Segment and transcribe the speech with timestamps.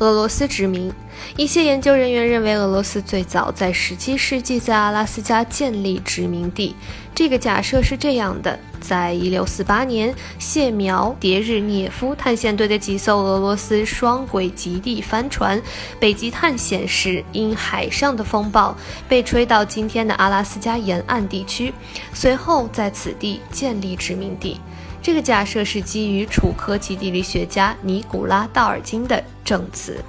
[0.00, 0.90] 俄罗斯殖民。
[1.36, 6.74] 一些研究人员认为，俄罗斯最早在17世纪在阿拉斯加建立殖民地。
[7.14, 15.60] 这个假设是这样的：在1648年，谢苗迭日涅夫探险队的几艘俄罗斯双轨极地帆船
[15.98, 18.74] 北极探险时，因海上的风暴
[19.08, 21.74] 被吹到今天的阿拉斯加沿岸地区，
[22.14, 24.58] 随后在此地建立殖民地。
[25.02, 30.02] 这个假设是基于楚科奇地理学家尼古拉·道尔金的证词。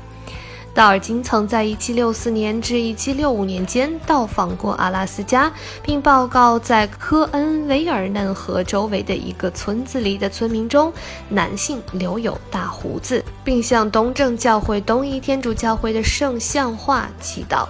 [0.73, 5.52] 道尔金曾在1764年至1765年间到访过阿拉斯加，
[5.84, 10.91] 并报告在科恩维尔嫩河周围的一个村子里的村民中，
[11.27, 17.67] 男性留有大胡子，并向东正教会东伊天主教会的圣像画祈祷。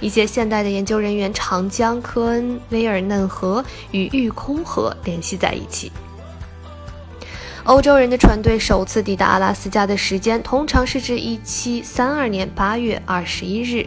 [0.00, 5.92] 一些现代的研究人员常将科恩维尔嫩河与玉空河联系在一起。
[7.64, 13.86] 欧洲人的船队首次抵达阿拉斯加的时间通常是指1732年8月21日。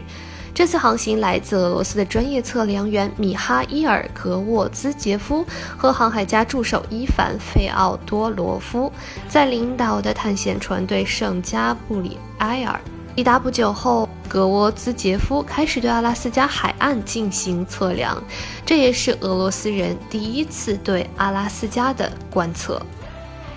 [0.54, 5.44] 这次航行来自俄罗斯的专业测量员米哈伊尔·格沃兹杰夫
[5.76, 8.90] 和航海家助手伊凡·费奥多罗夫
[9.28, 12.80] 在领导的探险船队圣加布里埃尔。
[13.14, 18.22] 抵达不久后，格沃兹杰夫开始对阿拉斯加海岸进行测量，
[18.64, 22.80] 这也是俄罗斯人第一次对阿拉斯加的观测。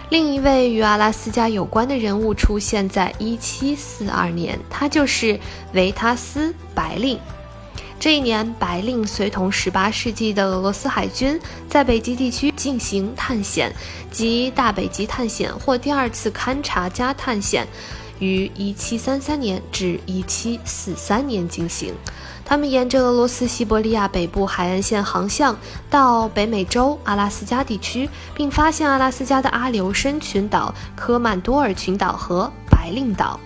[0.10, 5.40] 另一位与阿拉斯加有关的人物出现在1742年，他就是
[5.74, 7.20] 维塔斯·白令。
[8.00, 13.72] 这一年，白令随同18世纪的俄罗斯海军在北极地区进行探险，
[14.10, 17.68] 即大北极探险或第二次勘察加探险，
[18.20, 21.94] 于1733年至1743年进行。
[22.45, 25.56] 他们沿着俄罗斯西伯利亚北部海岸线航向，
[25.89, 33.39] 到北美洲阿拉斯加地区，并发现阿拉斯加的阿留申群岛、科曼多尔群岛和白令岛。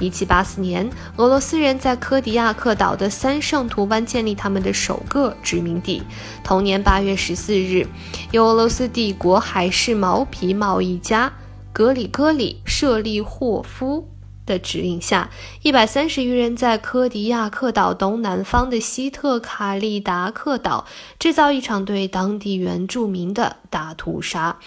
[0.00, 6.02] 1784年，俄罗斯人在科迪亚克岛的三圣图湾建立他们的首个殖民地。
[6.42, 7.86] 同年8月14日，
[8.32, 11.32] 由俄罗斯帝国海事毛皮贸易家
[11.72, 14.08] 格里戈里·舍利霍夫。
[14.44, 15.30] 的指令下，
[15.62, 20.84] 一百三十余人在科迪亚克岛东南方的西特卡利达克岛
[21.16, 24.58] 制造一场对当地原住民的大屠杀，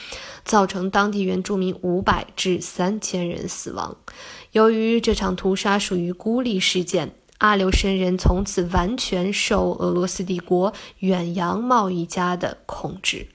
[0.46, 3.98] 造成当地原住民五百至三千人死亡。
[4.54, 13.28] 由于这场屠杀属于孤立事件，阿留申人从此完全受俄罗斯帝国远洋贸易家的控制。